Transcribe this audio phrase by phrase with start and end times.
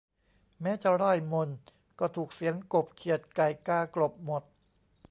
[0.61, 1.59] แม้จะร่ายมนต์
[1.99, 4.43] ก็ถูกเสียงกบ เขียด ไก่ กา กลบหมด